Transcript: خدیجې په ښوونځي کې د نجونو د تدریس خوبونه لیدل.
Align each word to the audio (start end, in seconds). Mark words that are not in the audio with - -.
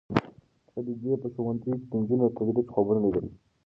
خدیجې 0.71 1.13
په 1.21 1.27
ښوونځي 1.33 1.73
کې 1.79 1.85
د 1.89 1.93
نجونو 2.01 2.25
د 2.27 2.31
تدریس 2.37 2.67
خوبونه 2.73 2.99
لیدل. 3.03 3.25